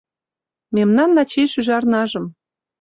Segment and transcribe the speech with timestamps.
[0.75, 2.25] Мемнан Начий шӱжарнажым